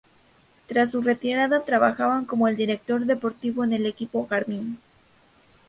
[0.65, 4.79] Tras su retirada trabaja como director deportivo en el equipo Garmin.